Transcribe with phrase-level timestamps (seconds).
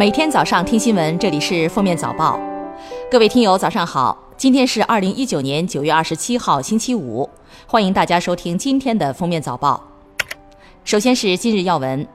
[0.00, 2.40] 每天早上听新闻，这里是封面早报。
[3.10, 4.16] 各位听友，早上好！
[4.34, 7.28] 今天是二零一九年九月二十七号，星期五。
[7.66, 9.78] 欢迎大家收听今天的封面早报。
[10.84, 12.08] 首先是今日要闻：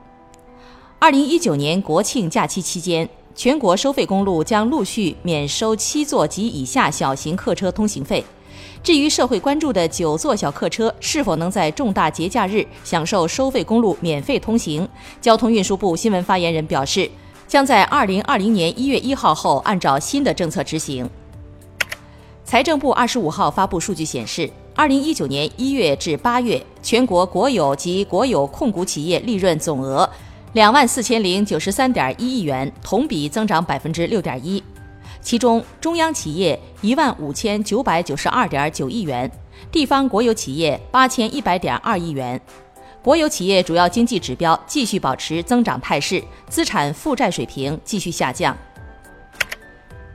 [0.98, 8.26] 二零一九年国庆假期期间，全国收费公路将陆续免收七座及以下小型客车通行费。
[8.82, 14.90] 至于社会关注的九座小客车是否能在重大节假日享受收费公路免费通行，
[15.22, 17.08] 交通运输部新闻发言人表示。
[17.48, 21.10] 将在二零二零年一月一号后按照新的政策执行。
[22.44, 30.10] 财政部二十五号发布数据显示，二零一九年一月至八月，全国国有及国有控股企业利润总额
[30.54, 34.64] 两万四千零九十三点一亿元，同比增长百分之六点一。
[35.22, 39.30] 其中，中央企业一万五千九百九十二点九亿元，
[39.72, 42.40] 地方国有企业八千一百点二亿元。
[43.06, 48.58] 国有企业主要经济指标继续保持增长态势，资产负债水平继续下降。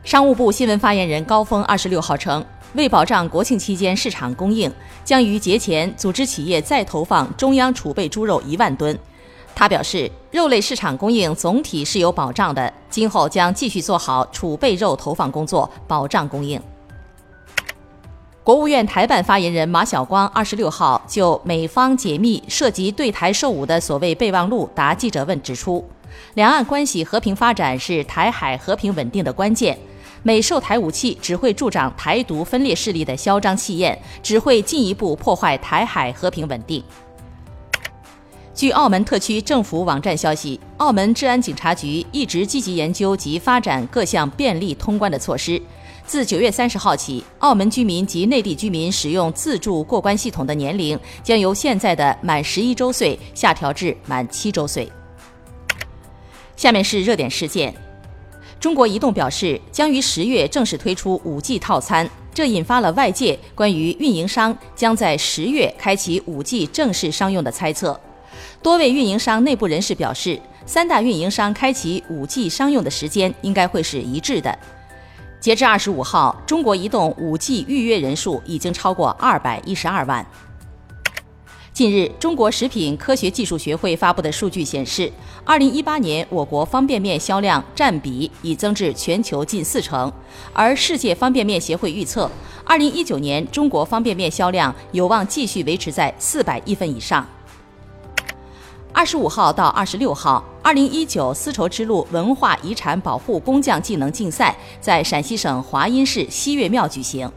[0.03, 4.69] 商务部新闻发言人高峰二十六号称，为保障国庆期间市场供应，
[5.05, 8.99] 将于节前组织企业再投放中央储备猪肉一万吨。
[9.55, 16.61] 他表示，肉类市场供应总体是有保障的，今后将继续做好储备肉投放工作，保障供应。
[18.43, 25.87] 国务院台办发言人马晓光二十六号就美方解密涉及对台售武的所谓备忘录答记者问指出，
[26.35, 29.79] 两岸关系和平发展是台海和平稳定的关键，
[30.23, 36.83] 美售台武器只会助长台独分裂势力的嚣张气焰，只会进一步破坏台海和平稳定。
[38.55, 45.61] 据澳门特区政府网站消息，澳门治安警察局一直积极研究及发展各项便利通关的措施。
[46.11, 54.91] 自九月三十号起，澳门居民及内地居民使用自助过关系统的年龄将由现在的满十一周岁下调至满七周岁。
[56.57, 57.73] 下面是热点事件：
[58.59, 68.01] 中国移动表示将于十月正式推出五 G 套餐，这引发了外界关于运营商将在十月开启五 G 正式商用的猜测。
[68.61, 74.59] 多位运营商内部人士表示，三大运营商开启五 G 商用的时间应该会是一致的。
[75.41, 80.25] 截至二十五号，中国移动五 G 预约人数已经超过二百一十二万。
[81.73, 85.11] 近日，中国食品科学技术学会发布的数据显示，
[85.43, 90.13] 二零一八年我国方便面销量占比已增至全球近四成，
[90.53, 92.31] 而世界方便面协会预测，
[92.67, 97.27] 二零一九年中国方便面销量有望继续维持在四百亿份以上。
[98.93, 107.31] 二十五号到二十六号，二零一九丝绸之路文化遗产保护工匠技能竞赛在陕西省华阴市西岳庙举行。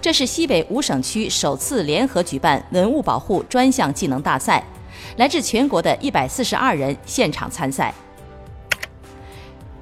[0.00, 4.64] 这是西北五省区首次联合举办文物保护专项技能大赛，
[5.16, 7.94] 来自全国的一百四十二人现场参赛。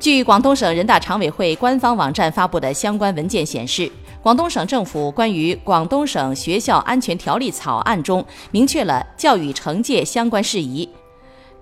[0.01, 3.91] 据广东省人大常委会官方网站发布的相关文件显示，
[4.21, 10.89] 广东省政府关于《广东省学校安全条例》草案中明确了教育惩戒相关事宜。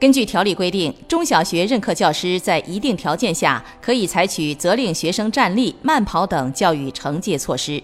[0.00, 7.82] 根据条例规定，中小学任课教师在一定条件下，可以采取责令学生站立、慢跑等教育惩戒措施。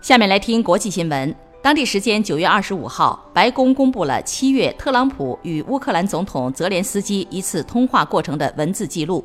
[0.00, 1.34] 下面来听国际新闻。
[1.60, 9.22] 当地时间九月二十五号，白宫公布了七月特朗普与乌克兰总统泽连斯基一次通话过程的文字记录。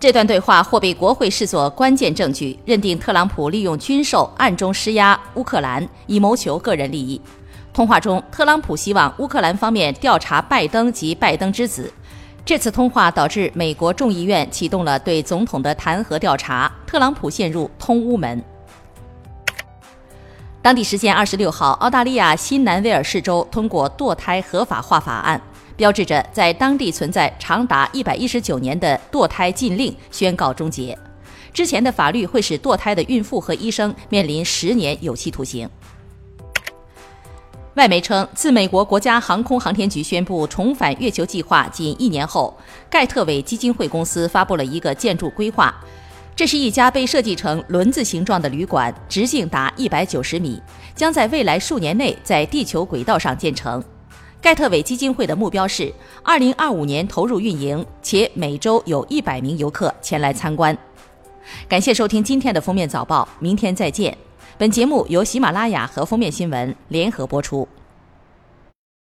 [0.00, 7.20] 这段对话或被国会视作关键证据，认定特朗普利用军售暗中施压乌克兰，以谋求个人利益。
[7.74, 11.92] 通话中，特朗普希望乌克兰方面调查拜登及拜登之子。
[12.44, 18.40] 这次通话导致美国众议院启动了对总统的弹劾调查，特朗普陷入通乌门。
[20.62, 25.42] 当地时间二十六号，澳大利亚新南威尔士州通过堕胎合法化法案，
[25.76, 30.96] 标志着在当地存在长达一百一十九年的堕胎禁令宣告终结。
[31.52, 35.68] 之前的法律会使堕胎的孕妇和医生面临十年有期徒刑。
[37.74, 42.56] 外媒称，自美国国家航空航天局宣布重返月球计划仅一年后，
[42.88, 45.74] 盖特韦基金会公司发布了一个建筑规划。
[46.36, 50.62] 这是一家被设计成轮子形状的旅馆，直径达一百九十米，
[50.94, 53.82] 将在未来数年内在地球轨道上建成。
[54.40, 55.92] 盖特韦基金会的目标是
[56.22, 60.76] 二零二五年投入运营，且每周有一百名游客前来参观。
[61.68, 64.16] 感谢收听今天的封面早报，明天再见。
[64.56, 67.66] 本节目由喜马拉雅和封面新闻联合播出。